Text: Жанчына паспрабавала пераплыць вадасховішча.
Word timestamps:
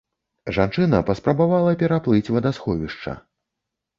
Жанчына 0.55 1.01
паспрабавала 1.09 1.75
пераплыць 1.83 2.31
вадасховішча. 2.37 3.17